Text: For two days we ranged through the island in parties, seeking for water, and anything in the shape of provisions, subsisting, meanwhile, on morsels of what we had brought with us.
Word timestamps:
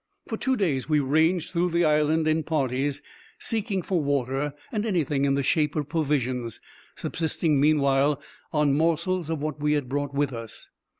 For 0.25 0.35
two 0.35 0.57
days 0.57 0.89
we 0.89 0.99
ranged 0.99 1.51
through 1.51 1.69
the 1.69 1.85
island 1.85 2.27
in 2.27 2.41
parties, 2.41 3.03
seeking 3.37 3.83
for 3.83 4.01
water, 4.01 4.55
and 4.71 4.83
anything 4.83 5.25
in 5.25 5.35
the 5.35 5.43
shape 5.43 5.75
of 5.75 5.89
provisions, 5.89 6.59
subsisting, 6.95 7.59
meanwhile, 7.59 8.19
on 8.51 8.73
morsels 8.73 9.29
of 9.29 9.43
what 9.43 9.59
we 9.61 9.73
had 9.73 9.87
brought 9.87 10.11
with 10.15 10.33
us. 10.33 10.69